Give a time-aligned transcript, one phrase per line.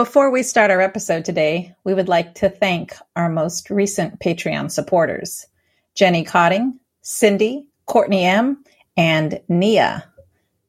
[0.00, 4.70] Before we start our episode today, we would like to thank our most recent Patreon
[4.70, 5.46] supporters
[5.94, 8.64] Jenny Cotting, Cindy, Courtney M.,
[8.96, 10.10] and Nia.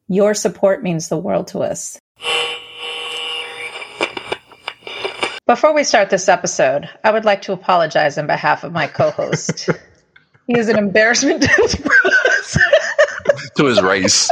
[0.10, 1.98] Your support means the world to us.
[5.48, 9.12] Before we start this episode, I would like to apologize on behalf of my co
[9.12, 9.70] host.
[10.48, 12.58] he is an embarrassment to his
[13.56, 14.30] to his race.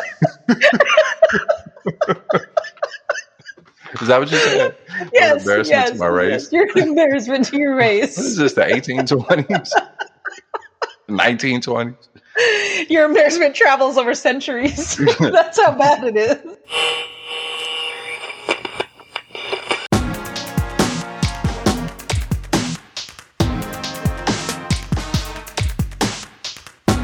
[4.02, 4.76] Is that what you said?
[5.14, 6.50] Yes, embarrassment yes, to my race.
[6.52, 6.52] yes.
[6.52, 8.18] You're an embarrassment to your What race.
[8.18, 9.72] is this, the 1820s?
[11.10, 11.96] 1920s?
[12.90, 14.96] Your embarrassment travels over centuries.
[15.20, 16.38] That's how bad it is.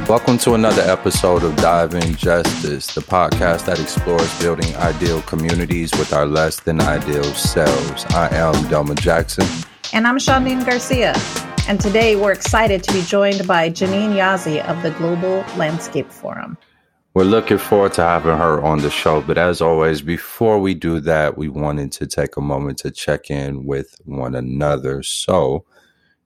[0.08, 5.92] Welcome to another episode of Dive in Justice, the podcast that explores building ideal communities
[5.98, 8.06] with our less than ideal selves.
[8.12, 9.48] I am Delma Jackson.
[9.94, 11.16] And I'm Shondine Garcia.
[11.68, 16.56] And today we're excited to be joined by Janine Yazzie of the Global Landscape Forum.
[17.16, 19.22] We're looking forward to having her on the show.
[19.22, 23.32] But as always, before we do that, we wanted to take a moment to check
[23.32, 25.02] in with one another.
[25.02, 25.66] So,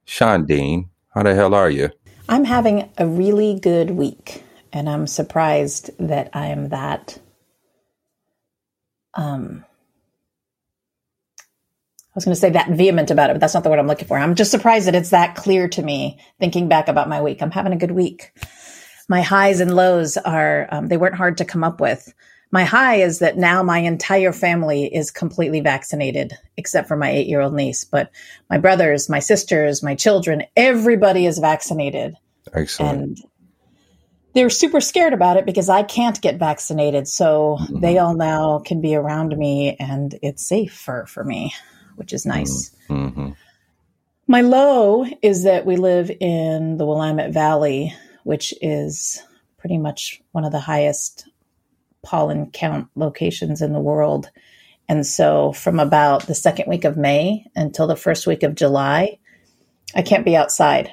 [0.05, 1.91] Shondine, how the hell are you?
[2.30, 7.19] I'm having a really good week, and I'm surprised that I am that.
[9.16, 9.66] Um,
[12.02, 13.88] I was going to say that vehement about it, but that's not the word I'm
[13.88, 14.17] looking for.
[14.17, 17.41] I'm just surprised that it's that clear to me thinking back about my week.
[17.41, 18.31] I'm having a good week.
[19.09, 22.13] My highs and lows are, um, they weren't hard to come up with.
[22.52, 27.28] My high is that now my entire family is completely vaccinated, except for my eight
[27.28, 27.83] year old niece.
[27.83, 28.09] But
[28.50, 32.16] my brothers, my sisters, my children, everybody is vaccinated.
[32.53, 33.02] Excellent.
[33.02, 33.23] And
[34.33, 37.08] they're super scared about it because I can't get vaccinated.
[37.08, 37.81] So Mhm.
[37.81, 41.53] they all now can be around me and it's safer for me,
[41.97, 42.72] which is nice.
[42.88, 43.31] hmm
[44.28, 49.22] My low is that we live in the Willamette Valley, which is
[49.57, 51.28] pretty much one of the highest
[52.03, 54.29] pollen count locations in the world.
[54.87, 59.19] And so, from about the second week of May until the first week of July,
[59.93, 60.91] I can't be outside.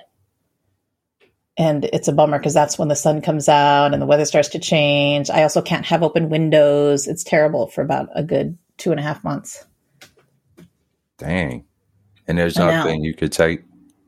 [1.59, 4.49] And it's a bummer because that's when the sun comes out and the weather starts
[4.51, 5.31] to change.
[5.31, 7.07] I also can't have open windows.
[7.07, 9.65] It's terrible for about a good two and a half months.
[11.17, 11.65] Dang.
[12.29, 12.71] And there's know.
[12.71, 13.63] nothing you could take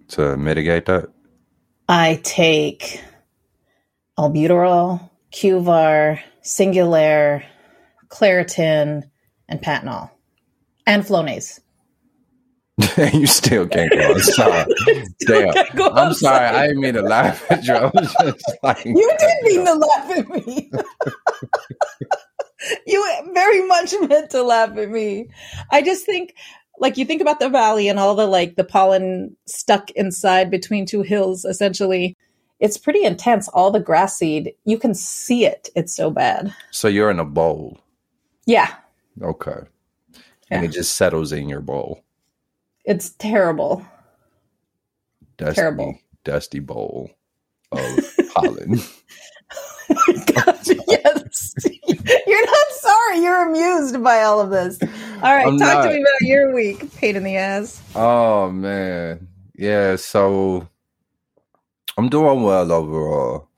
[0.09, 1.09] to mitigate that?
[1.89, 3.03] I take
[4.19, 7.45] albuterol, Qvar, Singulair,
[8.09, 9.03] Claritin,
[9.51, 10.11] and Patanol,
[10.87, 11.61] and Flonase.
[13.13, 14.67] you still can't go outside.
[15.27, 15.53] Damn.
[15.53, 16.47] Can't go I'm sorry.
[16.47, 17.75] I didn't mean to laugh at you.
[17.75, 20.71] I was just like, You didn't mean to laugh at me.
[22.87, 25.29] you very much meant to laugh at me.
[25.71, 26.35] I just think,
[26.79, 30.87] like, you think about the valley and all the like the pollen stuck inside between
[30.87, 31.45] two hills.
[31.45, 32.17] Essentially,
[32.61, 33.49] it's pretty intense.
[33.49, 35.69] All the grass seed, you can see it.
[35.77, 36.55] It's so bad.
[36.71, 37.79] So you're in a bowl.
[38.47, 38.75] Yeah,
[39.23, 39.61] Okay.
[40.51, 40.69] And Yeah.
[40.69, 42.03] it just settles in your bowl.
[42.85, 43.85] it's terrible.
[45.37, 45.99] Dusty, Terrible.
[46.25, 47.11] Dusty bowl
[47.71, 47.99] of
[48.35, 48.81] pollen.
[50.35, 50.59] God,
[50.89, 51.55] yes.
[52.27, 53.21] You're not sorry.
[53.21, 54.79] You're amused by all of this.
[55.23, 56.93] All right, I'm talk to me about your week.
[56.97, 57.81] Pain in the ass.
[57.95, 59.29] Oh man.
[59.55, 60.69] Yeah, so
[61.99, 63.49] I'm doing well overall.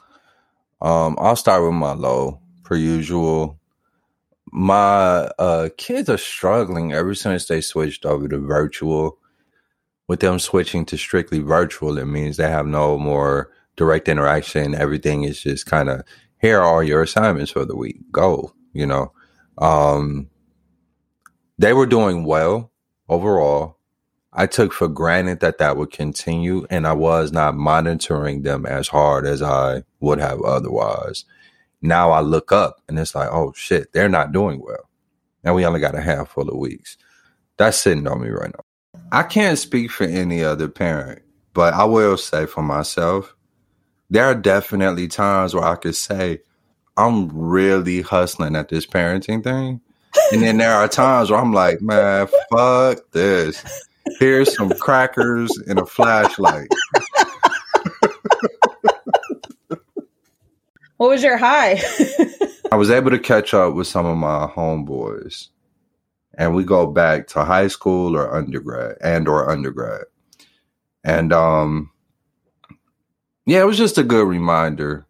[0.81, 3.61] Um, I'll start with my low, per usual.
[4.53, 9.19] My uh kids are struggling ever since they switched over to virtual.
[10.09, 14.75] With them switching to strictly virtual, it means they have no more direct interaction.
[14.75, 16.03] Everything is just kind of
[16.41, 17.99] here are your assignments for the week.
[18.11, 19.13] Go, you know.
[19.59, 20.31] Um
[21.59, 22.73] they were doing well
[23.09, 23.77] overall.
[24.33, 28.89] I took for granted that that would continue, and I was not monitoring them as
[28.89, 31.25] hard as I would have otherwise.
[31.83, 34.89] Now I look up and it's like, oh shit, they're not doing well.
[35.43, 36.97] And we only got a handful of weeks.
[37.57, 39.01] That's sitting on me right now.
[39.11, 41.23] I can't speak for any other parent,
[41.55, 43.35] but I will say for myself,
[44.11, 46.41] there are definitely times where I could say,
[46.97, 49.81] I'm really hustling at this parenting thing.
[50.33, 53.65] And then there are times where I'm like, man, fuck this.
[54.19, 56.69] Here's some crackers and a flashlight.
[60.97, 61.81] What was your high?
[62.71, 65.49] I was able to catch up with some of my homeboys,
[66.37, 70.05] and we go back to high school or undergrad and or undergrad,
[71.03, 71.91] and um,
[73.47, 75.07] yeah, it was just a good reminder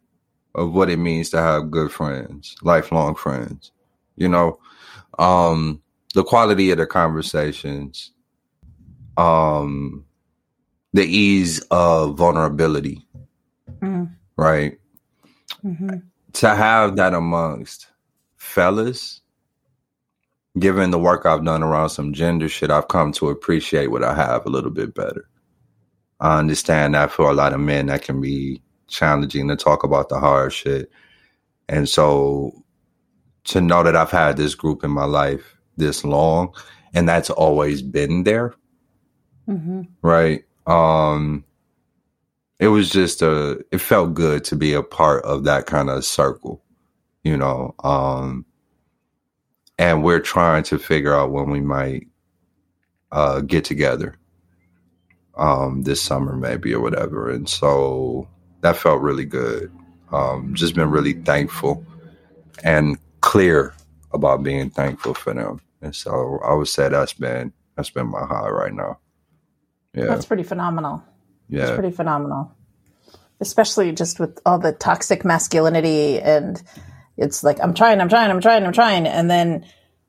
[0.55, 3.73] of what it means to have good friends, lifelong friends.
[4.15, 4.59] You know,
[5.19, 5.81] um,
[6.13, 8.11] the quality of the conversations,
[9.17, 10.05] um,
[10.93, 13.05] the ease of vulnerability,
[13.81, 14.11] mm.
[14.37, 14.77] right?
[15.63, 15.97] Mm-hmm.
[16.33, 17.87] To have that amongst
[18.37, 19.21] fellas,
[20.59, 24.13] given the work I've done around some gender shit, I've come to appreciate what I
[24.13, 25.27] have a little bit better.
[26.19, 30.09] I understand that for a lot of men, that can be challenging to talk about
[30.09, 30.91] the hard shit.
[31.67, 32.63] And so
[33.45, 36.53] to know that I've had this group in my life this long
[36.93, 38.53] and that's always been there.
[39.47, 39.81] Mm-hmm.
[40.01, 40.43] Right.
[40.67, 41.43] Um,
[42.59, 46.05] it was just a, it felt good to be a part of that kind of
[46.05, 46.63] circle,
[47.23, 47.73] you know.
[47.83, 48.45] Um,
[49.77, 52.07] and we're trying to figure out when we might
[53.11, 54.15] uh, get together
[55.37, 57.31] um, this summer, maybe or whatever.
[57.31, 58.27] And so
[58.61, 59.71] that felt really good.
[60.11, 61.83] Um, just been really thankful
[62.63, 63.73] and clear
[64.13, 65.61] about being thankful for them.
[65.81, 68.99] And so I would say that's been that's been my high right now.
[69.93, 71.03] Yeah, that's pretty phenomenal.
[71.49, 72.55] Yeah, it's pretty phenomenal,
[73.39, 76.61] especially just with all the toxic masculinity and
[77.17, 79.65] it's like I'm trying, I'm trying, I'm trying, I'm trying, and then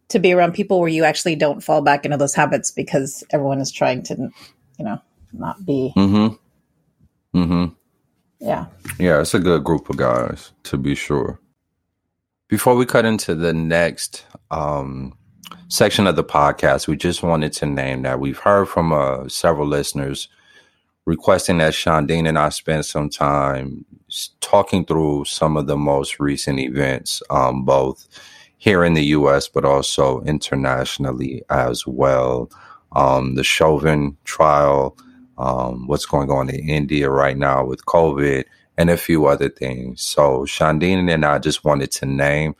[0.08, 3.60] to be around people where you actually don't fall back into those habits because everyone
[3.60, 4.30] is trying to,
[4.78, 5.00] you know,
[5.32, 5.92] not be.
[5.96, 7.38] Mm-hmm.
[7.38, 7.74] Mm-hmm.
[8.40, 8.66] Yeah.
[8.98, 11.40] Yeah, it's a good group of guys to be sure.
[12.48, 15.16] Before we cut into the next um,
[15.72, 19.66] section of the podcast, we just wanted to name that we've heard from uh, several
[19.66, 20.28] listeners
[21.06, 23.86] requesting that Shondine and I spend some time
[24.42, 28.06] talking through some of the most recent events, um, both
[28.58, 29.48] here in the U.S.
[29.48, 32.50] but also internationally as well.
[32.94, 34.94] Um, the Chauvin trial,
[35.38, 38.44] um, what's going on in India right now with COVID,
[38.76, 40.02] and a few other things.
[40.02, 42.56] So Shondine and I just wanted to name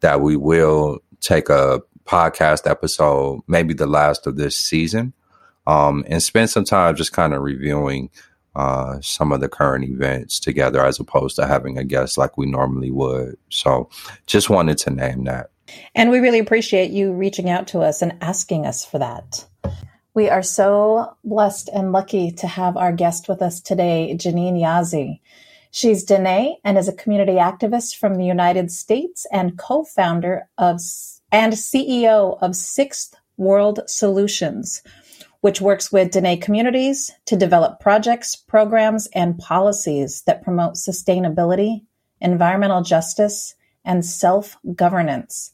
[0.00, 5.12] that we will take a podcast episode, maybe the last of this season,
[5.66, 8.10] um, and spend some time just kind of reviewing
[8.56, 12.46] uh, some of the current events together as opposed to having a guest like we
[12.46, 13.36] normally would.
[13.48, 13.88] So
[14.26, 15.50] just wanted to name that.
[15.94, 19.46] And we really appreciate you reaching out to us and asking us for that.
[20.14, 25.20] We are so blessed and lucky to have our guest with us today, Janine Yazzie.
[25.72, 30.80] She's Diné and is a community activist from the United States and co-founder of
[31.34, 34.84] and CEO of Sixth World Solutions,
[35.40, 41.82] which works with Diné communities to develop projects, programs, and policies that promote sustainability,
[42.20, 45.50] environmental justice, and self-governance.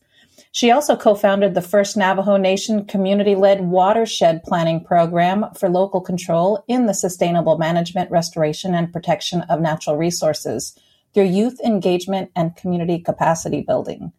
[0.52, 6.84] She also co-founded the first Navajo Nation community-led watershed planning program for local control in
[6.84, 10.78] the sustainable management, restoration, and protection of natural resources
[11.14, 14.12] through youth engagement and community capacity building.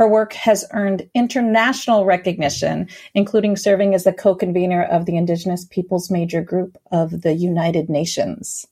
[0.00, 6.10] Her work has earned international recognition, including serving as the co-convener of the Indigenous Peoples
[6.10, 8.66] Major Group of the United Nations.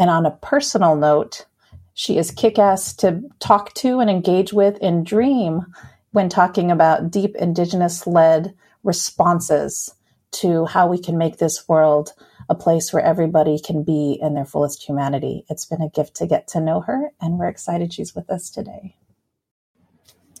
[0.00, 1.46] And on a personal note,
[1.94, 5.66] she is kick-ass to talk to and engage with and dream
[6.10, 8.52] when talking about deep indigenous led
[8.82, 9.94] responses
[10.32, 12.12] to how we can make this world
[12.48, 15.44] a place where everybody can be in their fullest humanity.
[15.48, 18.50] It's been a gift to get to know her, and we're excited she's with us
[18.50, 18.96] today.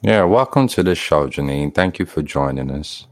[0.02, 1.74] Yeah, welcome to the show, Janine.
[1.74, 3.06] Thank you for joining us.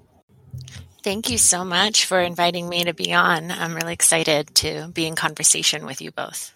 [1.04, 3.50] Thank you so much for inviting me to be on.
[3.50, 6.50] I'm really excited to be in conversation with you both.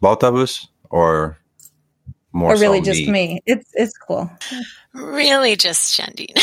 [0.00, 1.36] Both of us, or
[2.32, 3.12] more or really so just me.
[3.12, 3.42] me.
[3.44, 4.30] It's it's cool.
[4.94, 6.34] Really, just Shondine.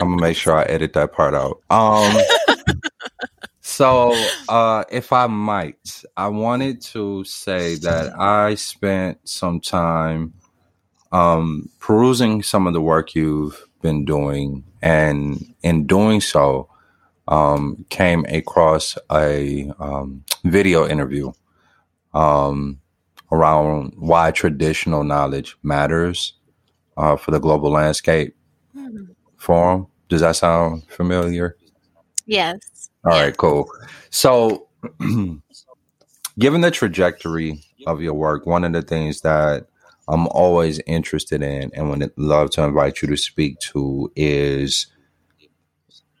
[0.00, 1.60] I'm gonna make sure I edit that part out.
[1.70, 2.20] Um,
[3.60, 4.16] so
[4.48, 10.34] uh, if I might, I wanted to say that I spent some time
[11.12, 16.68] um, perusing some of the work you've been doing, and in doing so,
[17.28, 21.32] um, came across a um, video interview
[22.12, 22.80] um,
[23.32, 26.34] around why traditional knowledge matters
[26.96, 28.36] uh, for the Global Landscape
[28.76, 29.12] mm-hmm.
[29.36, 29.86] Forum.
[30.08, 31.56] Does that sound familiar?
[32.26, 32.90] Yes.
[33.04, 33.70] All right, cool.
[34.10, 34.68] So,
[36.38, 39.66] given the trajectory of your work, one of the things that
[40.10, 44.86] I'm always interested in and would love to invite you to speak to is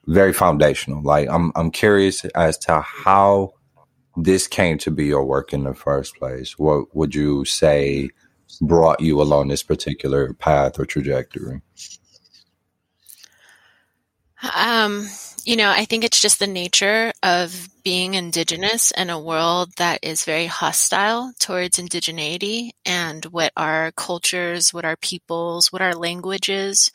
[0.06, 1.02] very foundational.
[1.02, 3.54] Like I'm I'm curious as to how
[4.16, 6.58] this came to be your work in the first place?
[6.58, 8.10] What would you say
[8.60, 11.62] brought you along this particular path or trajectory?
[14.56, 15.06] Um,
[15.44, 20.00] You know, I think it's just the nature of being indigenous in a world that
[20.02, 26.90] is very hostile towards indigeneity and what our cultures, what our peoples, what our languages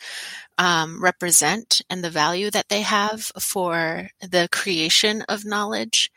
[0.59, 6.11] um, represent and the value that they have for the creation of knowledge.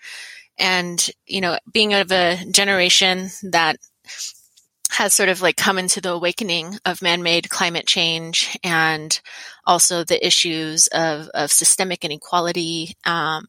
[0.59, 3.77] And, you know, being of a generation that
[4.99, 9.21] has sort of like come into the awakening of man-made climate change and
[9.65, 13.47] also the issues of, of systemic inequality, um,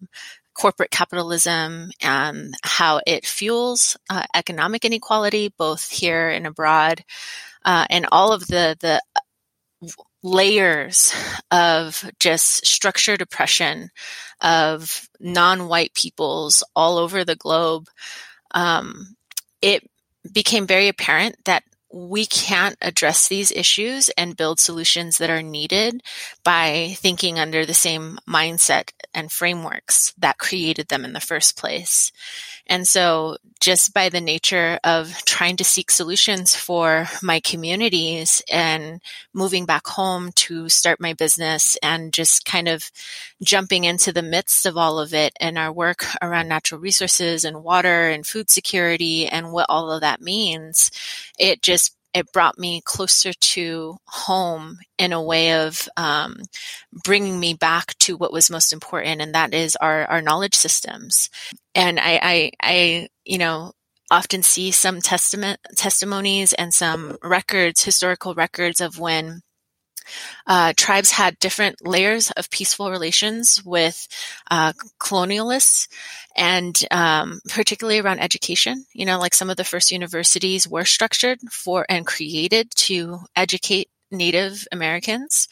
[0.53, 7.03] corporate capitalism and how it fuels uh, economic inequality both here and abroad,
[7.65, 9.01] uh, and all of the the
[10.22, 11.15] layers
[11.50, 13.89] of just structured oppression
[14.41, 17.88] of non-white peoples all over the globe.
[18.51, 19.15] Um,
[19.63, 19.88] it
[20.32, 26.04] became very apparent that we can't address these issues and build solutions that are needed
[26.44, 32.12] by thinking under the same mindset and frameworks that created them in the first place.
[32.70, 39.02] And so just by the nature of trying to seek solutions for my communities and
[39.34, 42.90] moving back home to start my business and just kind of
[43.44, 47.64] jumping into the midst of all of it and our work around natural resources and
[47.64, 50.92] water and food security and what all of that means,
[51.38, 56.38] it just it brought me closer to home in a way of um,
[57.04, 61.30] bringing me back to what was most important, and that is our, our knowledge systems.
[61.75, 63.74] And I, I, I, you know,
[64.12, 69.42] often see some testament testimonies and some records, historical records of when
[70.48, 74.08] uh, tribes had different layers of peaceful relations with
[74.50, 75.88] uh, colonialists,
[76.36, 78.86] and um, particularly around education.
[78.94, 83.89] You know, like some of the first universities were structured for and created to educate
[84.12, 85.48] Native Americans,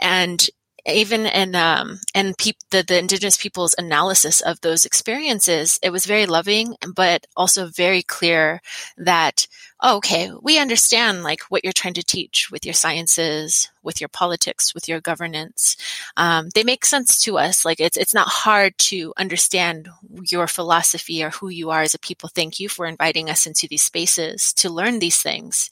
[0.00, 0.48] and
[0.86, 2.34] even in um, and
[2.70, 8.02] the, the indigenous people's analysis of those experiences, it was very loving, but also very
[8.02, 8.60] clear
[8.96, 9.46] that
[9.82, 14.08] oh, okay, we understand like what you're trying to teach with your sciences, with your
[14.08, 15.76] politics, with your governance.
[16.16, 17.64] Um, they make sense to us.
[17.64, 19.88] Like it's it's not hard to understand
[20.30, 22.28] your philosophy or who you are as a people.
[22.28, 25.70] Thank you for inviting us into these spaces to learn these things.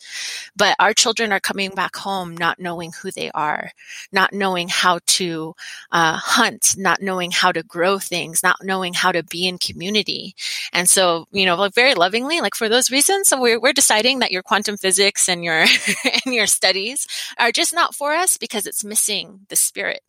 [0.56, 3.70] But our children are coming back home not knowing who they are,
[4.12, 5.54] not knowing how to
[5.92, 10.34] uh, hunt, not knowing how to grow things, not knowing how to be in community.
[10.72, 14.20] And so, you know, like very lovingly, like for those reasons, so we're we're deciding
[14.20, 15.64] that your quantum physics and your
[16.24, 17.06] and your studies
[17.38, 20.00] are just not for us because it's missing the spirit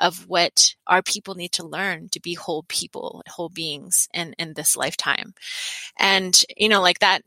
[0.00, 4.54] of what our people need to learn to be whole people, whole beings in, in
[4.54, 5.32] this lifetime.
[5.98, 7.22] And, you know, like that,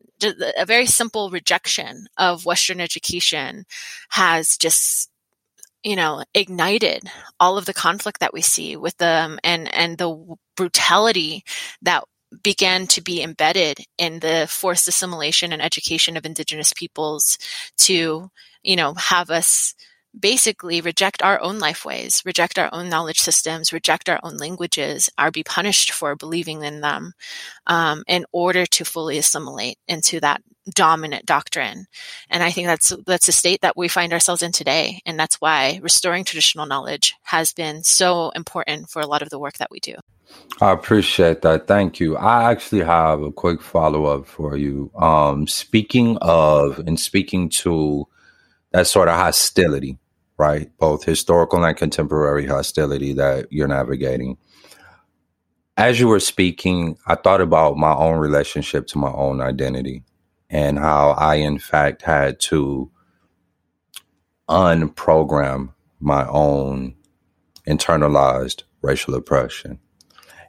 [0.57, 3.65] a very simple rejection of Western education
[4.09, 5.09] has just
[5.81, 7.09] you know ignited
[7.39, 11.45] all of the conflict that we see with them and and the brutality
[11.81, 12.03] that
[12.43, 17.37] began to be embedded in the forced assimilation and education of indigenous peoples
[17.77, 18.29] to
[18.61, 19.73] you know have us
[20.19, 25.09] basically reject our own life ways, reject our own knowledge systems, reject our own languages,
[25.19, 27.13] or be punished for believing in them
[27.67, 30.41] um, in order to fully assimilate into that
[30.75, 31.87] dominant doctrine.
[32.29, 35.41] And I think that's that's a state that we find ourselves in today, and that's
[35.41, 39.71] why restoring traditional knowledge has been so important for a lot of the work that
[39.71, 39.95] we do.
[40.61, 41.67] I appreciate that.
[41.67, 42.17] Thank you.
[42.17, 44.91] I actually have a quick follow up for you.
[44.95, 48.07] Um, speaking of and speaking to
[48.71, 49.97] that sort of hostility,
[50.39, 50.71] right?
[50.79, 54.37] Both historical and contemporary hostility that you're navigating.
[55.77, 60.03] As you were speaking, I thought about my own relationship to my own identity
[60.49, 62.89] and how I, in fact, had to
[64.49, 66.95] unprogram my own
[67.67, 69.79] internalized racial oppression.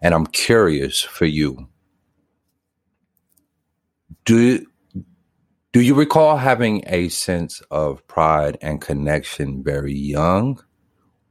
[0.01, 1.69] And I'm curious for you.
[4.25, 4.65] Do
[5.73, 10.63] do you recall having a sense of pride and connection very young,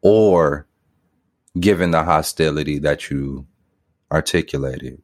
[0.02, 0.66] or
[1.60, 3.46] given the hostility that you
[4.12, 5.02] articulated?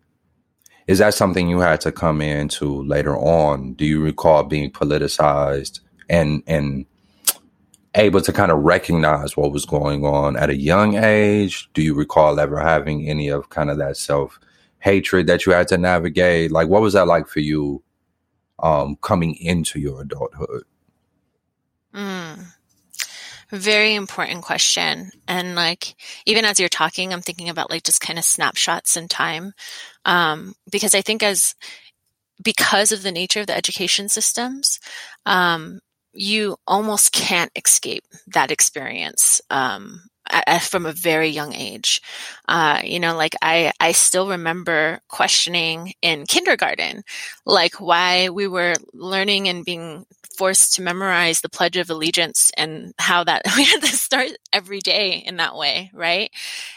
[0.87, 3.73] Is that something you had to come into later on?
[3.73, 6.85] Do you recall being politicized and and
[7.95, 11.69] able to kind of recognize what was going on at a young age?
[11.73, 14.39] Do you recall ever having any of kind of that self
[14.79, 16.51] hatred that you had to navigate?
[16.51, 17.83] Like, what was that like for you
[18.59, 20.63] um, coming into your adulthood?
[21.93, 22.45] Mm.
[23.51, 25.11] Very important question.
[25.27, 25.95] And like,
[26.25, 29.53] even as you're talking, I'm thinking about like just kind of snapshots in time.
[30.03, 31.55] Um, because I think as,
[32.43, 34.79] because of the nature of the education systems,
[35.25, 35.79] um,
[36.11, 39.41] you almost can't escape that experience.
[39.49, 40.01] Um,
[40.61, 42.01] from a very young age.
[42.47, 47.03] Uh, you know, like I, I still remember questioning in kindergarten,
[47.45, 50.05] like why we were learning and being
[50.37, 54.79] forced to memorize the Pledge of Allegiance and how that we had to start every
[54.79, 56.29] day in that way, right?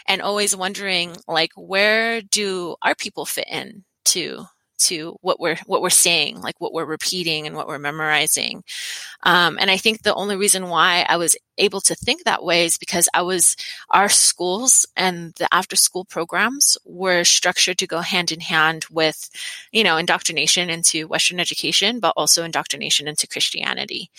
[0.07, 4.45] And always wondering, like, where do our people fit in to
[4.79, 8.63] to what we're what we're saying, like what we're repeating and what we're memorizing.
[9.23, 12.65] Um, and I think the only reason why I was able to think that way
[12.65, 13.55] is because I was
[13.89, 19.29] our schools and the after school programs were structured to go hand in hand with,
[19.71, 24.09] you know, indoctrination into Western education, but also indoctrination into Christianity.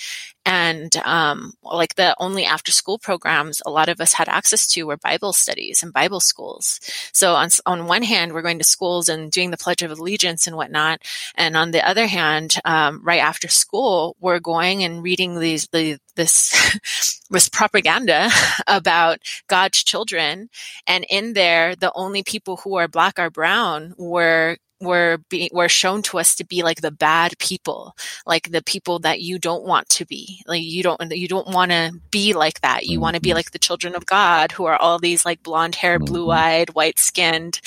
[0.46, 4.84] And um, like the only after school programs a lot of us had access to
[4.84, 6.80] were Bible studies and Bible schools.
[7.12, 10.46] So on, on one hand, we're going to schools and doing the Pledge of Allegiance
[10.46, 11.02] and whatnot.
[11.34, 15.98] And on the other hand, um, right after school, we're going and reading these, the,
[16.16, 16.78] this,
[17.30, 18.30] this propaganda
[18.66, 20.48] about God's children.
[20.86, 25.68] And in there, the only people who are black or brown were were being were
[25.68, 27.94] shown to us to be like the bad people
[28.26, 31.70] like the people that you don't want to be like you don't you don't want
[31.70, 33.02] to be like that you mm-hmm.
[33.02, 35.98] want to be like the children of god who are all these like blonde hair
[35.98, 36.06] mm-hmm.
[36.06, 37.60] blue eyed white skinned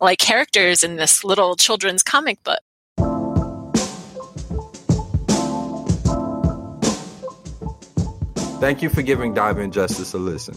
[0.00, 2.60] like characters in this little children's comic book
[8.60, 10.54] Thank you for giving Dive in Justice a listen.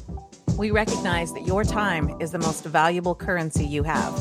[0.58, 4.14] We recognize that your time is the most valuable currency you have.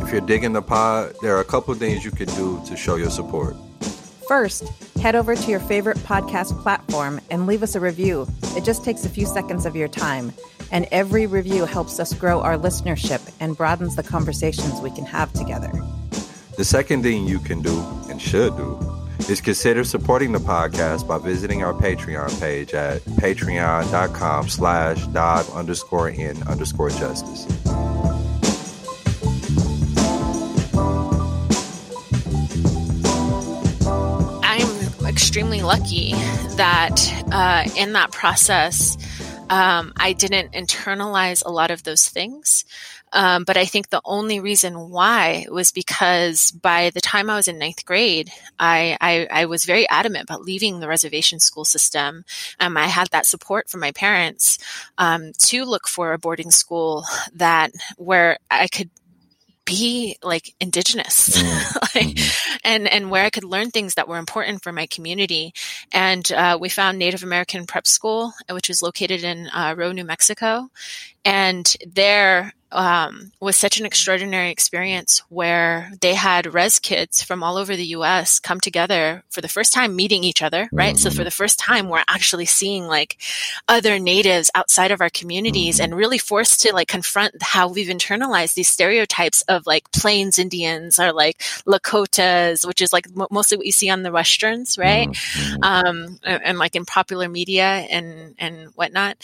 [0.00, 2.96] If you're digging the pod, there are a couple things you could do to show
[2.96, 3.56] your support.
[4.26, 4.68] First,
[5.00, 8.26] head over to your favorite podcast platform and leave us a review.
[8.56, 10.32] It just takes a few seconds of your time,
[10.70, 15.32] and every review helps us grow our listenership and broadens the conversations we can have
[15.32, 15.72] together.
[16.56, 18.78] The second thing you can do and should do
[19.28, 26.10] is consider supporting the podcast by visiting our Patreon page at patreon.com slash dive underscore
[26.10, 27.46] in underscore justice.
[35.28, 36.12] Extremely lucky
[36.56, 36.96] that
[37.30, 38.96] uh, in that process,
[39.50, 42.64] um, I didn't internalize a lot of those things.
[43.12, 47.46] Um, but I think the only reason why was because by the time I was
[47.46, 52.24] in ninth grade, I, I, I was very adamant about leaving the reservation school system.
[52.58, 54.58] Um, I had that support from my parents
[54.96, 58.88] um, to look for a boarding school that where I could
[59.68, 61.74] be like indigenous mm.
[61.94, 62.56] like, mm-hmm.
[62.64, 65.52] and and where i could learn things that were important for my community
[65.92, 70.04] and uh, we found native american prep school which is located in uh, rowe new
[70.04, 70.68] mexico
[71.24, 77.56] and there um, was such an extraordinary experience where they had res kids from all
[77.56, 80.94] over the US come together for the first time meeting each other, right?
[80.94, 81.08] Mm-hmm.
[81.08, 83.16] So for the first time, we're actually seeing like
[83.68, 85.84] other natives outside of our communities mm-hmm.
[85.84, 90.98] and really forced to like confront how we've internalized these stereotypes of like Plains Indians
[90.98, 95.08] or like Lakotas, which is like m- mostly what you see on the Westerns, right?
[95.08, 95.62] Mm-hmm.
[95.62, 99.16] Um, and, and like in popular media and, and whatnot.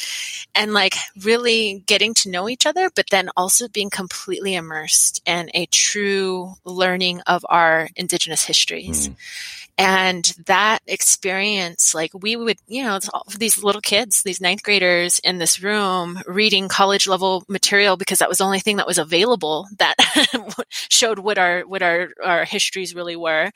[0.55, 5.51] And like really getting to know each other, but then also being completely immersed in
[5.55, 9.09] a true learning of our indigenous histories.
[9.09, 9.17] Mm.
[9.77, 13.01] And that experience, like we would, you know,
[13.37, 18.29] these little kids, these ninth graders in this room reading college level material because that
[18.29, 19.97] was the only thing that was available that
[20.69, 23.51] showed what our, what our, our histories really were.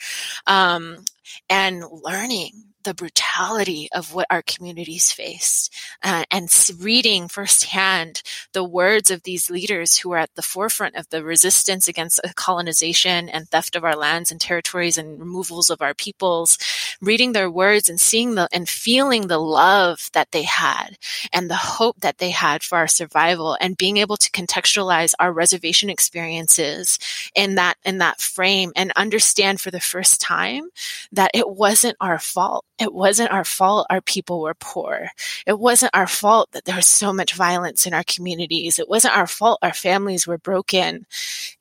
[0.47, 1.05] Um,
[1.49, 9.11] and learning the brutality of what our communities faced uh, and reading firsthand the words
[9.11, 13.77] of these leaders who are at the forefront of the resistance against colonization and theft
[13.77, 16.59] of our lands and territories and removals of our peoples
[17.01, 20.97] reading their words and seeing the and feeling the love that they had
[21.33, 25.33] and the hope that they had for our survival and being able to contextualize our
[25.33, 26.99] reservation experiences
[27.35, 30.69] in that in that frame and understand for the first time
[31.13, 35.09] that it wasn't our fault it wasn't our fault our people were poor.
[35.47, 38.79] It wasn't our fault that there was so much violence in our communities.
[38.79, 41.07] It wasn't our fault our families were broken.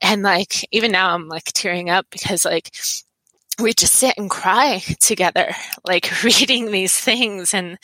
[0.02, 2.76] And like, even now I'm like tearing up because like,
[3.60, 5.52] we just sit and cry together,
[5.88, 7.80] like reading these things and,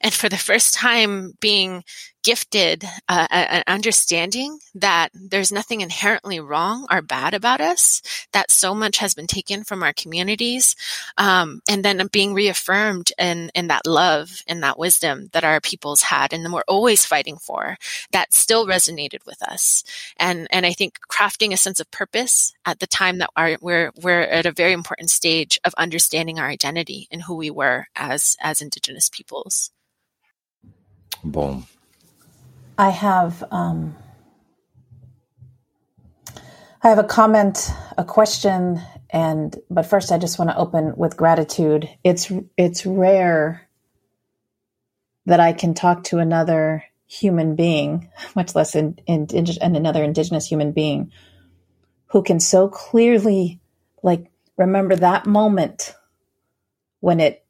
[0.00, 1.84] and for the first time being
[2.28, 8.74] gifted uh, an understanding that there's nothing inherently wrong or bad about us, that so
[8.74, 10.76] much has been taken from our communities,
[11.16, 16.02] um, and then being reaffirmed in, in that love and that wisdom that our peoples
[16.02, 17.78] had and we're always fighting for,
[18.12, 19.82] that still resonated with us.
[20.18, 23.90] And, and I think crafting a sense of purpose at the time that our, we're,
[24.02, 28.36] we're at a very important stage of understanding our identity and who we were as,
[28.42, 29.70] as Indigenous peoples.
[31.24, 31.66] Boom.
[32.78, 33.96] I have um,
[36.80, 41.16] I have a comment, a question, and but first I just want to open with
[41.16, 41.88] gratitude.
[42.04, 43.68] It's it's rare
[45.26, 50.46] that I can talk to another human being, much less in, in, in, another indigenous
[50.46, 51.10] human being,
[52.06, 53.60] who can so clearly
[54.04, 55.94] like remember that moment
[57.00, 57.44] when it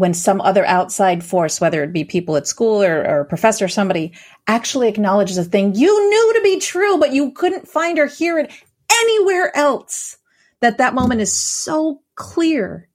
[0.00, 3.66] when some other outside force, whether it be people at school or, or a professor
[3.66, 4.12] or somebody,
[4.46, 8.38] actually acknowledges a thing you knew to be true, but you couldn't find or hear
[8.38, 8.50] it
[8.90, 10.16] anywhere else.
[10.60, 12.88] That that moment is so clear.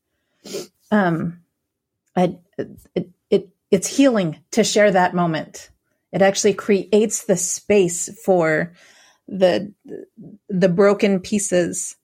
[0.90, 1.42] Um,
[2.16, 2.38] I,
[2.96, 5.70] it, it, it's healing to share that moment.
[6.12, 8.74] It actually creates the space for
[9.28, 9.72] the
[10.50, 11.96] the broken pieces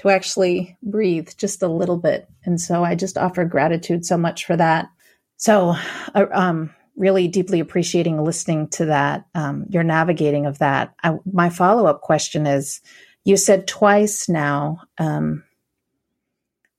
[0.00, 2.26] to actually breathe just a little bit.
[2.44, 4.88] And so I just offer gratitude so much for that.
[5.36, 5.74] So,
[6.14, 10.94] uh, um, really deeply appreciating listening to that, um, your navigating of that.
[11.02, 12.80] I, my follow up question is
[13.24, 15.44] you said twice now, um,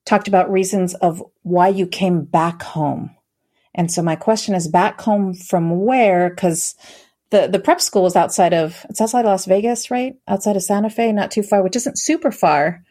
[0.06, 3.16] talked about reasons of why you came back home.
[3.76, 6.32] And so my question is back home from where?
[6.32, 6.74] Because
[7.30, 10.16] the, the prep school is outside of, it's outside of Las Vegas, right?
[10.28, 12.84] Outside of Santa Fe, not too far, which isn't super far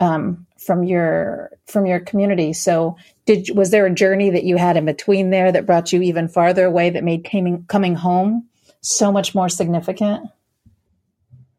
[0.00, 2.52] um, from your from your community.
[2.52, 6.02] So, did was there a journey that you had in between there that brought you
[6.02, 8.48] even farther away that made coming coming home
[8.80, 10.28] so much more significant?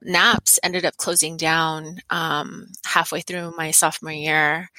[0.01, 4.69] NAPS ended up closing down um, halfway through my sophomore year,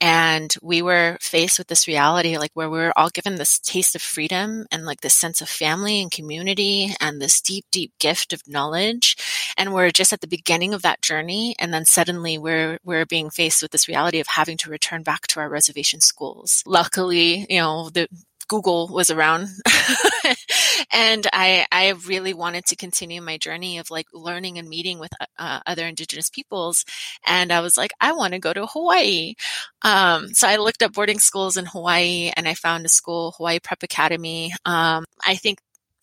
[0.00, 3.94] and we were faced with this reality like where we were all given this taste
[3.94, 8.32] of freedom and like this sense of family and community and this deep deep gift
[8.32, 9.16] of knowledge.
[9.56, 11.56] And we're just at the beginning of that journey.
[11.58, 15.26] And then suddenly we're we're being faced with this reality of having to return back
[15.28, 16.62] to our reservation schools.
[16.66, 18.08] Luckily you know the
[18.48, 19.48] Google was around.
[20.92, 25.12] and I, I really wanted to continue my journey of like learning and meeting with
[25.38, 26.84] uh, other indigenous peoples.
[27.26, 29.34] And I was like, I want to go to Hawaii.
[29.82, 33.60] Um, so I looked up boarding schools in Hawaii and I found a school, Hawaii
[33.60, 34.52] Prep Academy.
[34.64, 35.60] Um, I think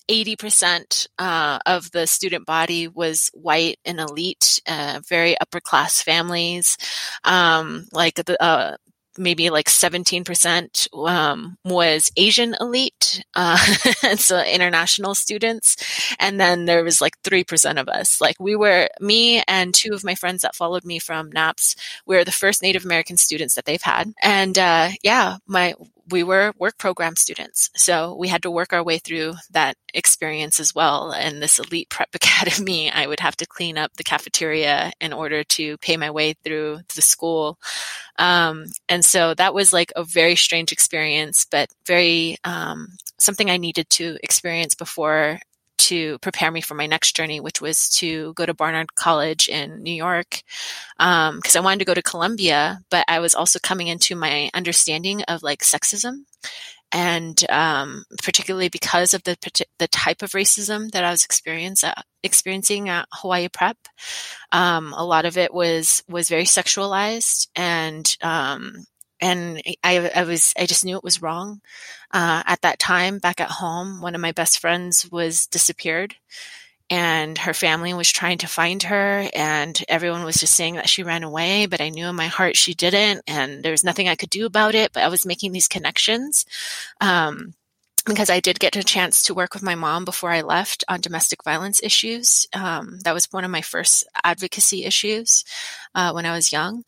[0.10, 6.78] 80% uh, of the student body was white and elite, uh, very upper class families.
[7.24, 8.78] Um, like the, uh,
[9.18, 13.58] maybe like 17% um, was Asian elite, uh,
[14.18, 15.78] so international students.
[16.20, 18.20] And then there was like 3% of us.
[18.22, 21.76] Like we were, me and two of my friends that followed me from NAPS,
[22.06, 24.14] we are the first Native American students that they've had.
[24.22, 25.76] And uh, yeah, my
[26.10, 27.70] we were work program students.
[27.76, 31.12] So we had to work our way through that experience as well.
[31.12, 35.44] And this elite prep academy, I would have to clean up the cafeteria in order
[35.44, 37.58] to pay my way through the school.
[38.18, 43.58] Um, and so that was like a very strange experience, but very, um, something I
[43.58, 45.40] needed to experience before
[45.78, 49.84] to prepare me for my next journey, which was to go to Barnard College in
[49.84, 50.42] New York,
[50.98, 54.50] because um, I wanted to go to Columbia, but I was also coming into my
[54.54, 56.26] understanding of like sexism,
[56.92, 59.38] and um, particularly because of the
[59.80, 63.78] the type of racism that I was uh, experiencing at Hawaii Prep.
[64.52, 68.86] Um, a lot of it was was very sexualized and um,
[69.22, 71.62] and I, I, was I just knew it was wrong.
[72.12, 76.16] Uh, at that time, back at home, one of my best friends was disappeared,
[76.90, 81.04] and her family was trying to find her, and everyone was just saying that she
[81.04, 81.66] ran away.
[81.66, 84.46] But I knew in my heart she didn't, and there was nothing I could do
[84.46, 84.92] about it.
[84.94, 86.46] But I was making these connections.
[87.02, 87.54] Um,
[88.06, 91.02] because I did get a chance to work with my mom before I left on
[91.02, 92.46] domestic violence issues.
[92.54, 95.44] Um, that was one of my first advocacy issues
[95.96, 96.84] uh, when I was young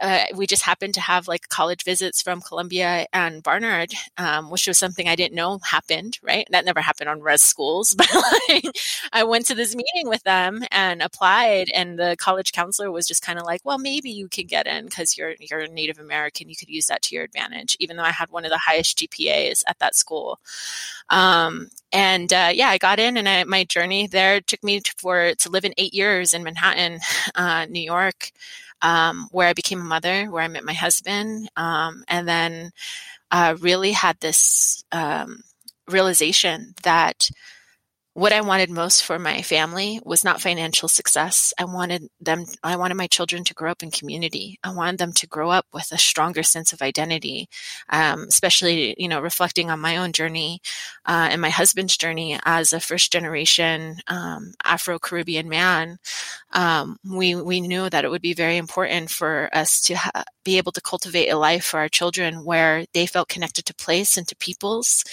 [0.00, 4.66] uh, we just happened to have like college visits from Columbia and Barnard, um, which
[4.66, 6.46] was something I didn't know happened, right?
[6.50, 8.08] That never happened on res schools, but
[8.48, 8.64] like,
[9.12, 13.22] I went to this meeting with them and applied, and the college counselor was just
[13.22, 16.48] kind of like, well, maybe you could get in because you're, you're Native American.
[16.48, 18.98] You could use that to your advantage, even though I had one of the highest
[18.98, 20.38] GPAs at that school.
[21.10, 24.94] Um, and uh, yeah, I got in, and I, my journey there took me to,
[24.96, 27.00] for to live in eight years in Manhattan,
[27.34, 28.30] uh, New York
[28.82, 32.70] um, where I became a mother, where I met my husband, um, and then
[33.30, 35.42] uh, really had this um,
[35.88, 37.30] realization that
[38.18, 41.54] what I wanted most for my family was not financial success.
[41.56, 44.58] I wanted them, I wanted my children to grow up in community.
[44.64, 47.48] I wanted them to grow up with a stronger sense of identity,
[47.90, 50.60] um, especially, you know, reflecting on my own journey
[51.06, 55.98] uh, and my husband's journey as a first generation um, Afro Caribbean man.
[56.52, 60.56] Um, we, we knew that it would be very important for us to ha- be
[60.58, 64.26] able to cultivate a life for our children where they felt connected to place and
[64.26, 65.04] to peoples.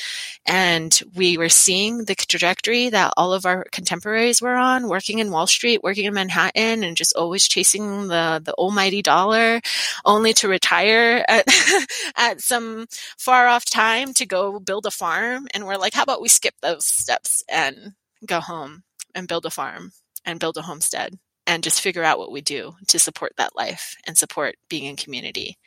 [0.46, 5.30] And we were seeing the trajectory that all of our contemporaries were on, working in
[5.30, 9.60] Wall Street, working in Manhattan, and just always chasing the the almighty dollar,
[10.06, 11.46] only to retire at
[12.18, 15.48] at some far off time to go build a farm.
[15.54, 17.94] And we're like, how about we skip those steps and
[18.26, 19.92] go home and build a farm
[20.24, 23.96] and build a homestead and just figure out what we do to support that life
[24.08, 25.58] and support being in community.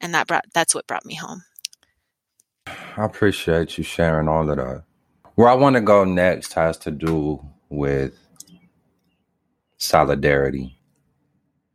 [0.00, 1.42] And that brought that's what brought me home.
[2.66, 4.84] I appreciate you sharing all of that.
[5.36, 8.18] Where I want to go next has to do with
[9.78, 10.78] solidarity.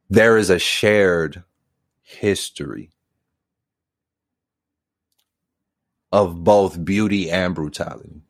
[0.10, 1.44] There is a shared
[2.02, 2.92] history
[6.12, 8.22] of both beauty and brutality.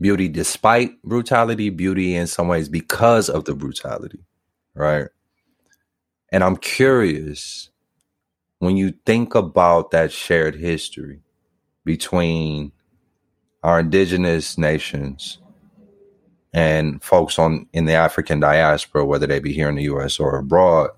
[0.00, 4.20] Beauty despite brutality, beauty in some ways because of the brutality,
[4.74, 5.08] right?
[6.32, 7.70] And I'm curious
[8.58, 11.22] when you think about that shared history
[11.88, 12.70] between
[13.62, 15.38] our indigenous nations
[16.52, 20.36] and folks on in the African diaspora, whether they be here in the US or
[20.36, 20.90] abroad,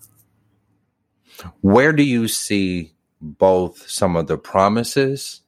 [1.61, 5.43] where do you see both some of the promises,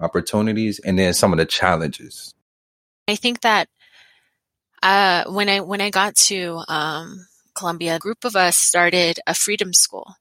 [0.00, 2.32] opportunities, and then some of the challenges?
[3.06, 3.68] I think that
[4.82, 9.34] uh, when I when I got to um, Columbia, a group of us started a
[9.34, 10.14] freedom school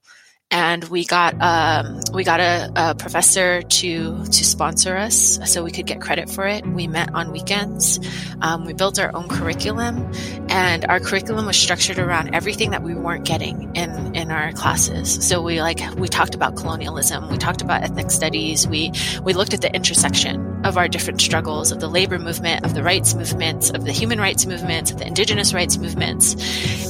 [0.49, 5.71] and we got um, we got a, a, professor to to sponsor us so we
[5.71, 6.65] could get credit for it.
[6.65, 7.99] We met on weekends.
[8.41, 10.09] Um, we built our own curriculum,
[10.47, 15.27] and our curriculum was structured around everything that we weren't getting in in our classes.
[15.27, 19.53] So we like we talked about colonialism, we talked about ethnic studies, we we looked
[19.53, 23.69] at the intersection of our different struggles of the labor movement, of the rights movements,
[23.69, 26.35] of the human rights movements, of the indigenous rights movements,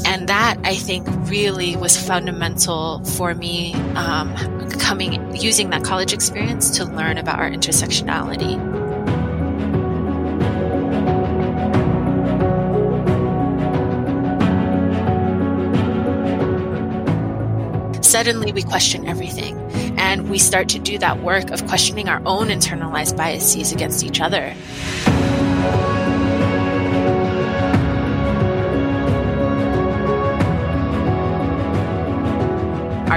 [0.05, 4.35] and that I think really was fundamental for me um,
[4.71, 8.57] coming using that college experience to learn about our intersectionality.
[18.03, 19.55] Suddenly, we question everything,
[19.97, 24.21] and we start to do that work of questioning our own internalized biases against each
[24.21, 24.53] other.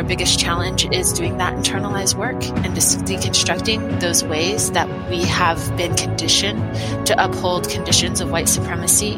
[0.01, 5.77] our biggest challenge is doing that internalized work and deconstructing those ways that we have
[5.77, 6.61] been conditioned
[7.07, 9.17] to uphold conditions of white supremacy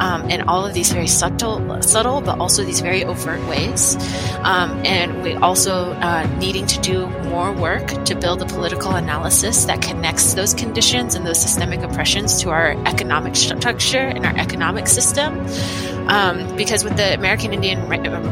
[0.00, 3.96] um, in all of these very subtle, subtle, but also these very overt ways.
[4.38, 9.66] Um, and we also uh, needing to do more work to build a political analysis
[9.66, 14.86] that connects those conditions and those systemic oppressions to our economic structure and our economic
[14.86, 15.46] system.
[16.08, 17.80] Um, because with the American Indian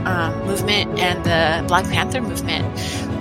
[0.06, 2.66] um, movement and the Black Panther movement,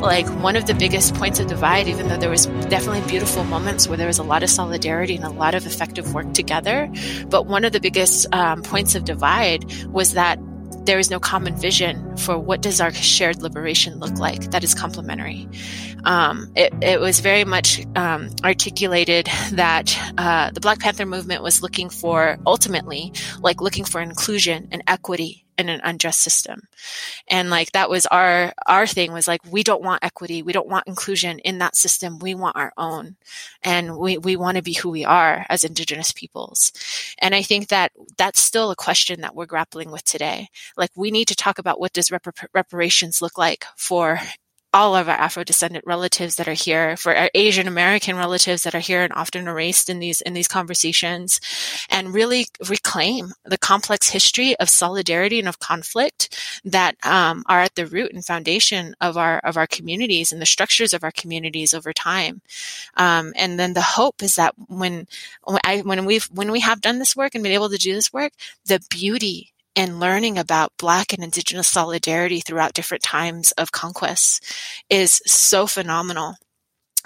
[0.01, 3.87] like one of the biggest points of divide, even though there was definitely beautiful moments
[3.87, 6.91] where there was a lot of solidarity and a lot of effective work together,
[7.29, 10.39] but one of the biggest um, points of divide was that
[10.85, 14.73] there is no common vision for what does our shared liberation look like that is
[14.73, 15.47] complementary.
[16.03, 21.61] Um, it, it, was very much um, articulated that uh, the Black Panther movement was
[21.61, 26.67] looking for ultimately like looking for inclusion and equity in an unjust system.
[27.27, 30.67] And like that was our our thing was like we don't want equity, we don't
[30.67, 32.19] want inclusion in that system.
[32.19, 33.15] We want our own.
[33.63, 36.71] And we we want to be who we are as indigenous peoples.
[37.19, 40.49] And I think that that's still a question that we're grappling with today.
[40.77, 44.19] Like we need to talk about what does repar- reparations look like for
[44.73, 48.75] all of our Afro descendant relatives that are here, for our Asian American relatives that
[48.75, 51.39] are here and often erased in these in these conversations,
[51.89, 57.75] and really reclaim the complex history of solidarity and of conflict that um, are at
[57.75, 61.73] the root and foundation of our of our communities and the structures of our communities
[61.73, 62.41] over time.
[62.95, 65.07] Um, and then the hope is that when
[65.43, 67.93] when I when we've when we have done this work and been able to do
[67.93, 68.33] this work,
[68.65, 74.43] the beauty and learning about Black and Indigenous solidarity throughout different times of conquest
[74.89, 76.35] is so phenomenal.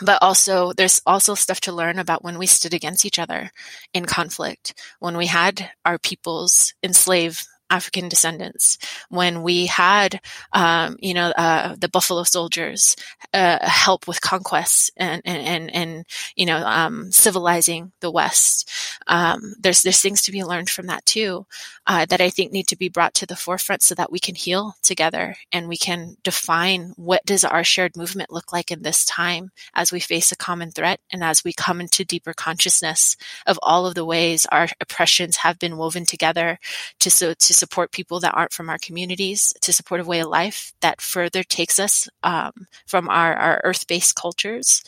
[0.01, 3.51] But also, there's also stuff to learn about when we stood against each other
[3.93, 8.77] in conflict, when we had our peoples enslave African descendants,
[9.09, 10.19] when we had,
[10.53, 12.95] um, you know, uh, the Buffalo Soldiers
[13.33, 18.69] uh, help with conquests and, and, and, and you know, um, civilizing the West.
[19.07, 21.45] Um, there's, there's things to be learned from that too,
[21.87, 24.35] uh, that I think need to be brought to the forefront so that we can
[24.35, 29.05] heal together and we can define what does our shared movement look like in this
[29.05, 33.59] time as we face a common threat and as we come into deeper consciousness of
[33.61, 36.59] all of the ways our oppressions have been woven together
[36.99, 40.27] to so to support people that aren't from our communities, to support a way of
[40.27, 42.51] life that further takes us um,
[42.85, 44.83] from our, our earth based cultures.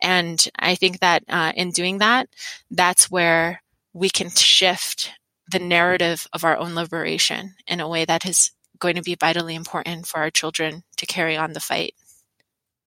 [0.00, 2.28] And I think that uh, in doing that,
[2.70, 5.12] that's where we can shift
[5.50, 9.54] the narrative of our own liberation in a way that is going to be vitally
[9.54, 11.94] important for our children to carry on the fight.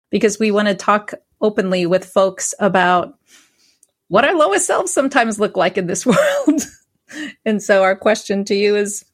[0.09, 3.17] Because we want to talk openly with folks about
[4.07, 6.61] what our lowest selves sometimes look like in this world.
[7.45, 9.05] and so our question to you is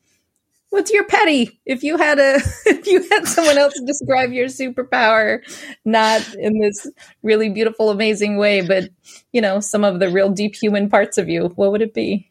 [0.74, 5.40] what's your petty if you had a if you had someone else describe your superpower
[5.86, 6.90] not in this
[7.22, 8.90] really beautiful amazing way but
[9.32, 12.28] you know some of the real deep human parts of you what would it be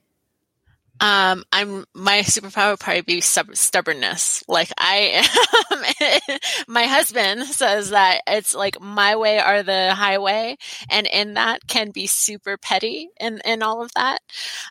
[0.98, 4.44] um, I'm my superpower would probably be stubbornness.
[4.46, 5.24] Like I
[5.70, 11.66] am, my husband says that it's like my way or the highway, and in that
[11.66, 14.20] can be super petty and and all of that.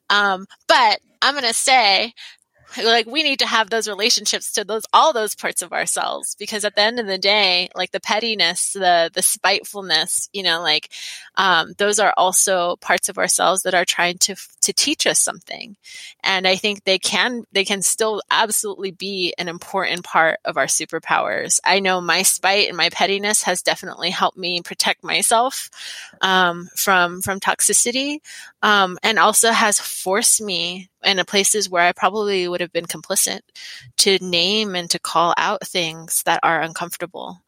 [0.10, 2.14] Um, but I'm gonna say
[2.84, 6.64] like we need to have those relationships to those all those parts of ourselves because
[6.64, 10.90] at the end of the day like the pettiness the the spitefulness you know like
[11.36, 15.76] um, those are also parts of ourselves that are trying to to teach us something.
[16.24, 20.68] And i think they can they can still absolutely be an important part of our
[20.68, 21.60] superpowers.
[21.66, 25.70] I know my spite and my pettiness has definitely helped me protect myself
[26.22, 28.20] um, from from toxicity
[28.62, 33.41] um, and also has forced me in places where I probably would have been complicit
[33.97, 37.41] to name and to call out things that are uncomfortable.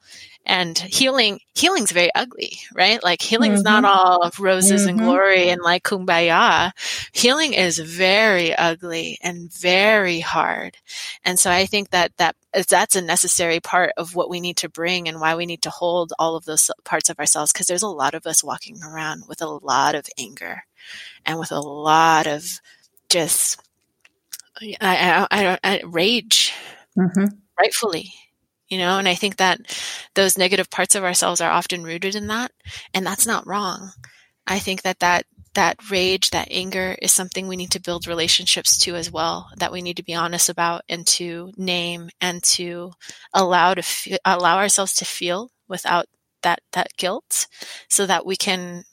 [0.46, 3.02] And healing, healing's very ugly, right?
[3.02, 3.82] Like healing's mm-hmm.
[3.82, 4.90] not all roses mm-hmm.
[4.90, 6.72] and glory and like kumbaya.
[7.14, 10.78] Healing is very ugly and very hard.
[11.24, 12.36] And so I think that that
[12.68, 15.70] that's a necessary part of what we need to bring and why we need to
[15.70, 19.24] hold all of those parts of ourselves because there's a lot of us walking around
[19.28, 20.66] with a lot of anger
[21.26, 22.60] and with a lot of
[23.10, 23.62] just
[24.60, 26.54] I, I, I, I rage,
[26.98, 27.26] mm-hmm.
[27.60, 28.14] rightfully,
[28.70, 28.98] you know.
[28.98, 29.60] And I think that
[30.16, 32.52] those negative parts of ourselves are often rooted in that,
[32.94, 33.92] and that's not wrong.
[34.48, 38.78] I think that that that rage, that anger is something we need to build relationships
[38.80, 42.92] to as well, that we need to be honest about and to name and to
[43.34, 46.08] allow to allow ourselves to feel without
[46.42, 47.48] that that guilt
[47.90, 48.84] so that we can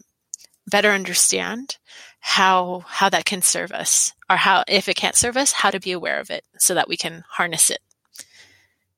[0.66, 1.78] better understand
[2.20, 5.80] how how that can serve us or how if it can't serve us how to
[5.80, 7.80] be aware of it so that we can harness it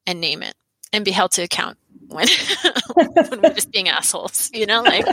[0.07, 0.55] and name it
[0.93, 1.79] and be held to account
[2.09, 2.27] when,
[2.95, 5.07] when we're just being assholes you know like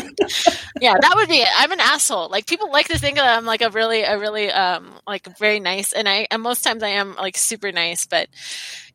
[0.82, 1.48] yeah that would be it.
[1.58, 2.30] I'm an asshole.
[2.30, 5.60] Like people like to think that i'm like a really a really um like very
[5.60, 8.28] nice and i and most times i am like super nice but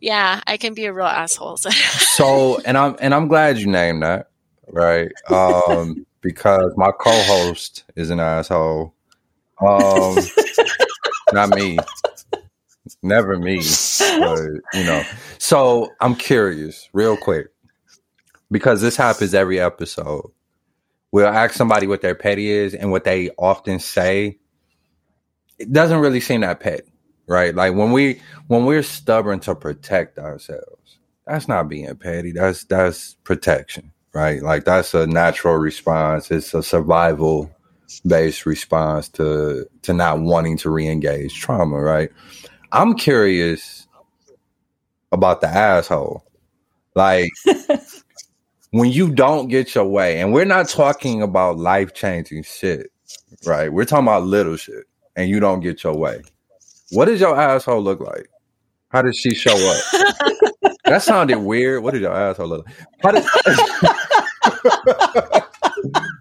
[0.00, 1.56] yeah i can be a real asshole.
[1.56, 4.28] So, so and i'm and i'm glad you named that
[4.68, 5.12] right?
[5.30, 8.94] Um because my co-host is an asshole.
[9.60, 10.16] Um,
[11.32, 11.78] not me.
[13.04, 13.60] Never me.
[13.62, 15.04] You know.
[15.38, 17.48] So I'm curious, real quick,
[18.50, 20.30] because this happens every episode.
[21.12, 24.38] We'll ask somebody what their petty is, and what they often say,
[25.58, 26.90] it doesn't really seem that petty,
[27.26, 27.54] right?
[27.54, 32.32] Like when we when we're stubborn to protect ourselves, that's not being petty.
[32.32, 34.42] That's that's protection, right?
[34.42, 36.30] Like that's a natural response.
[36.30, 37.50] It's a survival
[38.06, 42.10] based response to to not wanting to re-engage trauma, right?
[42.74, 43.86] I'm curious
[45.12, 46.24] about the asshole.
[46.96, 47.30] Like
[48.72, 52.90] when you don't get your way, and we're not talking about life changing shit,
[53.46, 53.72] right?
[53.72, 56.22] We're talking about little shit, and you don't get your way.
[56.90, 58.28] What does your asshole look like?
[58.88, 59.82] How does she show up?
[60.84, 61.84] that sounded weird.
[61.84, 62.76] What does your asshole look like?
[63.02, 63.24] How does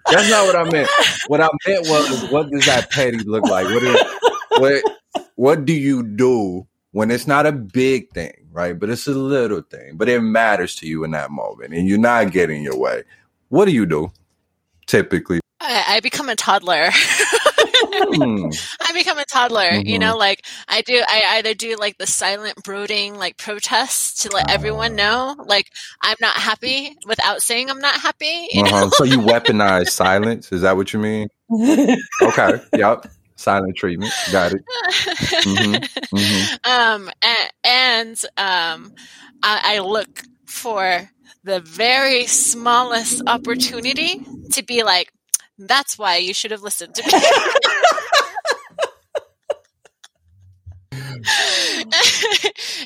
[0.05, 0.89] That's not what I meant.
[1.27, 3.65] What I meant was, what does that petty look like?
[3.65, 4.01] What is
[4.59, 4.83] what?
[5.43, 8.79] What do you do when it's not a big thing, right?
[8.79, 11.97] But it's a little thing, but it matters to you in that moment, and you're
[11.97, 13.03] not getting your way.
[13.49, 14.13] What do you do
[14.87, 15.41] typically?
[15.59, 16.91] I, I become a toddler.
[16.91, 18.75] mm.
[18.87, 19.69] I become a toddler.
[19.69, 19.89] Mm-hmm.
[19.89, 21.03] You know, like I do.
[21.09, 25.73] I either do like the silent brooding, like protests to let uh, everyone know, like
[26.01, 28.47] I'm not happy, without saying I'm not happy.
[28.53, 28.91] You uh-huh.
[28.91, 30.53] So you weaponize silence?
[30.53, 31.27] Is that what you mean?
[32.21, 32.61] okay.
[32.77, 33.07] Yep.
[33.43, 34.13] Silent treatment.
[34.31, 34.63] Got it.
[35.43, 35.83] Mm-hmm.
[36.13, 36.71] Mm-hmm.
[36.71, 38.93] Um, and, and um,
[39.41, 41.09] I, I look for
[41.43, 45.11] the very smallest opportunity to be like,
[45.57, 47.13] that's why you should have listened to me.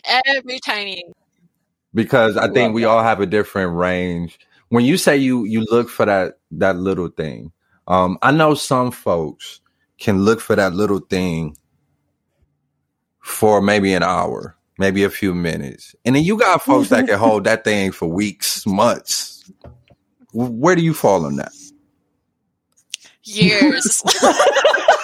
[0.26, 1.04] Every tiny.
[1.94, 4.40] Because I think we all have a different range.
[4.70, 7.52] When you say you you look for that that little thing,
[7.88, 9.60] um, I know some folks
[10.00, 11.58] can look for that little thing
[13.22, 15.96] for maybe an hour, maybe a few minutes.
[16.06, 19.52] And then you got folks that can hold that thing for weeks, months.
[20.34, 21.52] Where do you fall on that?
[23.24, 24.04] Years.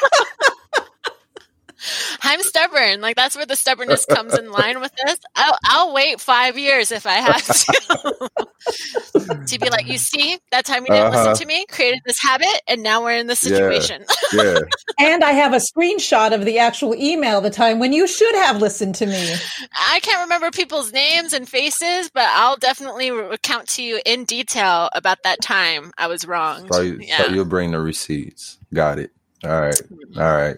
[2.22, 3.02] I'm stubborn.
[3.02, 5.18] Like that's where the stubbornness comes in line with this.
[5.36, 8.30] I'll, I'll wait five years if I have to
[9.48, 11.30] to be like, you see, that time you didn't uh-huh.
[11.30, 14.06] listen to me, created this habit, and now we're in this situation.
[14.34, 14.44] Yeah.
[14.44, 14.60] yeah.
[15.00, 18.62] and I have a screenshot of the actual email the time when you should have
[18.62, 19.36] listened to me.
[19.76, 24.90] I can't remember people's names and faces, but I'll definitely recount to you in detail
[24.94, 26.72] about that time I was wrong.
[26.72, 27.18] So, yeah.
[27.18, 28.58] so you'll bring the receipts.
[28.74, 29.12] Got it.
[29.44, 29.82] All right.
[30.16, 30.58] All right.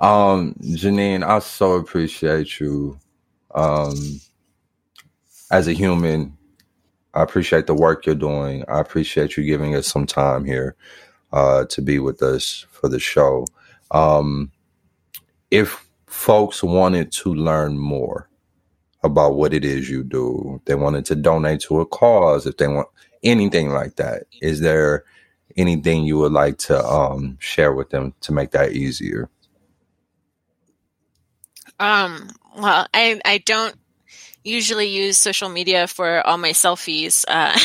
[0.00, 2.98] Um, Janene, I so appreciate you.
[3.54, 4.20] Um,
[5.50, 6.36] as a human,
[7.14, 8.64] I appreciate the work you're doing.
[8.68, 10.76] I appreciate you giving us some time here
[11.32, 13.46] uh, to be with us for the show.
[13.90, 14.52] Um,
[15.50, 18.28] if folks wanted to learn more
[19.04, 22.68] about what it is you do, they wanted to donate to a cause, if they
[22.68, 22.88] want
[23.24, 25.04] anything like that, is there
[25.56, 29.30] anything you would like to um, share with them to make that easier?
[31.80, 33.74] Um, well, I I don't
[34.44, 37.58] usually use social media for all my selfies uh,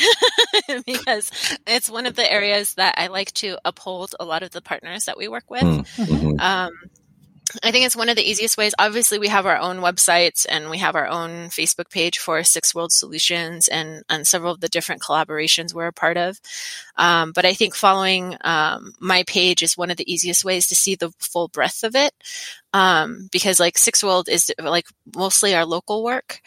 [0.86, 4.61] because it's one of the areas that I like to uphold a lot of the
[4.61, 5.61] partners that we work with.
[5.61, 6.01] Hmm.
[6.01, 6.39] Mm-hmm.
[6.39, 6.72] Um,
[7.64, 8.74] I think it's one of the easiest ways.
[8.78, 12.74] Obviously, we have our own websites and we have our own Facebook page for Sixth
[12.74, 16.39] World Solutions and, and several of the different collaborations we're a part of.
[16.95, 20.76] Um, but I think following um, my page is one of the easiest ways to
[20.76, 22.14] see the full breadth of it.
[22.74, 26.41] Um, because like Sixth World is like mostly our local work.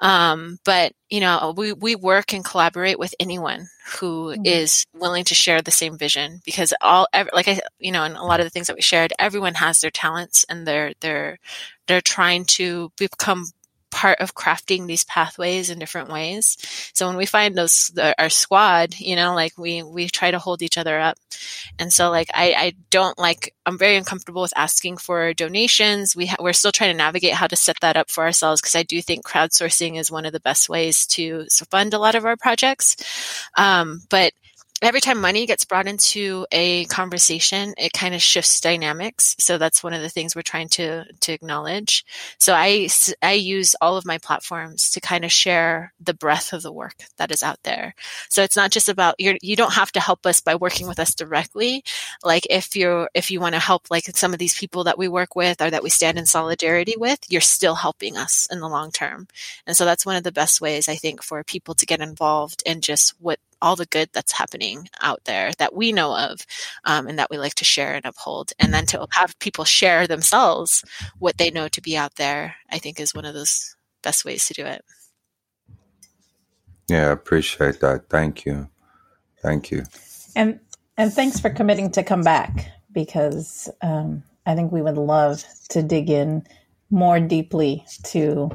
[0.00, 3.68] Um, but you know, we, we work and collaborate with anyone
[3.98, 4.42] who mm-hmm.
[4.44, 8.24] is willing to share the same vision because all, like I, you know, and a
[8.24, 11.38] lot of the things that we shared, everyone has their talents and they're, they're,
[11.86, 13.46] they're trying to become
[13.96, 16.58] part of crafting these pathways in different ways.
[16.92, 20.60] So when we find those our squad, you know, like we we try to hold
[20.60, 21.16] each other up.
[21.78, 26.14] And so like I I don't like I'm very uncomfortable with asking for donations.
[26.14, 28.76] We ha- we're still trying to navigate how to set that up for ourselves because
[28.76, 32.26] I do think crowdsourcing is one of the best ways to fund a lot of
[32.26, 32.96] our projects.
[33.56, 34.34] Um, but
[34.82, 39.34] every time money gets brought into a conversation, it kind of shifts dynamics.
[39.38, 42.04] So that's one of the things we're trying to to acknowledge.
[42.38, 42.88] So I
[43.22, 47.04] I use all of my platforms to kind of share the breadth of the work
[47.16, 47.94] that is out there.
[48.28, 50.98] So it's not just about you you don't have to help us by working with
[50.98, 51.84] us directly.
[52.22, 55.08] Like if you're if you want to help like some of these people that we
[55.08, 58.68] work with or that we stand in solidarity with, you're still helping us in the
[58.68, 59.28] long term.
[59.66, 62.62] And so that's one of the best ways I think for people to get involved
[62.66, 66.40] in just what all the good that's happening out there that we know of
[66.84, 68.52] um, and that we like to share and uphold.
[68.58, 70.84] And then to have people share themselves
[71.18, 74.46] what they know to be out there, I think is one of those best ways
[74.48, 74.84] to do it.
[76.88, 78.08] Yeah, I appreciate that.
[78.08, 78.68] Thank you.
[79.42, 79.84] Thank you.
[80.34, 80.60] And
[80.98, 85.82] and thanks for committing to come back because um, I think we would love to
[85.82, 86.46] dig in
[86.90, 88.50] more deeply to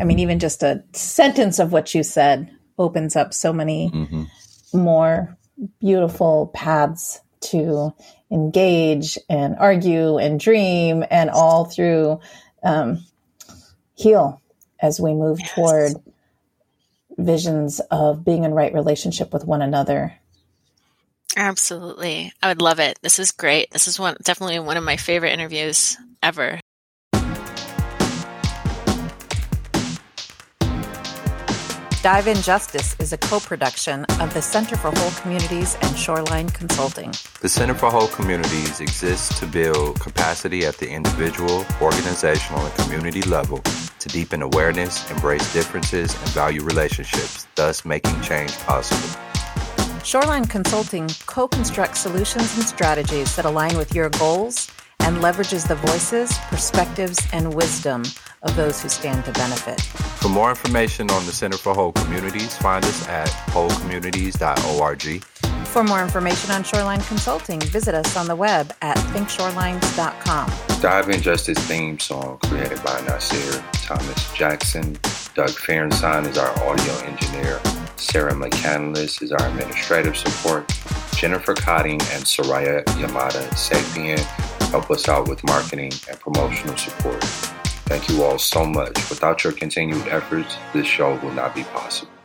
[0.00, 4.24] I mean even just a sentence of what you said opens up so many mm-hmm
[4.72, 5.36] more
[5.80, 7.94] beautiful paths to
[8.30, 12.20] engage and argue and dream and all through
[12.62, 13.04] um,
[13.94, 14.40] heal
[14.80, 15.54] as we move yes.
[15.54, 15.92] toward
[17.16, 20.14] visions of being in right relationship with one another.
[21.36, 22.32] Absolutely.
[22.42, 22.98] I would love it.
[23.02, 23.70] This is great.
[23.70, 26.60] This is one definitely one of my favorite interviews ever
[32.06, 36.48] Dive In Justice is a co production of the Center for Whole Communities and Shoreline
[36.50, 37.10] Consulting.
[37.40, 43.22] The Center for Whole Communities exists to build capacity at the individual, organizational, and community
[43.22, 49.20] level to deepen awareness, embrace differences, and value relationships, thus making change possible.
[50.04, 54.70] Shoreline Consulting co constructs solutions and strategies that align with your goals
[55.06, 58.02] and leverages the voices, perspectives, and wisdom
[58.42, 59.80] of those who stand to benefit.
[60.20, 65.24] For more information on the Center for Whole Communities, find us at wholecommunities.org.
[65.66, 70.80] For more information on Shoreline Consulting, visit us on the web at thinkshorelines.com.
[70.80, 74.94] Dive In Justice theme song created by Nasir Thomas Jackson.
[75.34, 77.60] Doug Fahrenstein is our audio engineer.
[77.96, 80.68] Sarah McCandless is our administrative support.
[81.16, 84.18] Jennifer Cotting and Soraya Yamada Sapien
[84.70, 87.22] help us out with marketing and promotional support.
[87.86, 88.94] Thank you all so much.
[89.08, 92.15] Without your continued efforts, this show will not be possible.